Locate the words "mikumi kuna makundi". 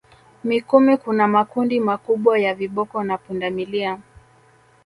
0.43-1.79